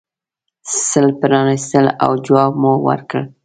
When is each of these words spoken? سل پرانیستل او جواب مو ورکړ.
سل 0.87 1.07
پرانیستل 1.19 1.85
او 2.03 2.11
جواب 2.25 2.53
مو 2.61 2.73
ورکړ. 2.87 3.21